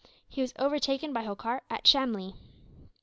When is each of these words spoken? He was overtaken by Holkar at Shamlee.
He 0.27 0.41
was 0.41 0.51
overtaken 0.57 1.13
by 1.13 1.23
Holkar 1.25 1.61
at 1.69 1.83
Shamlee. 1.83 2.33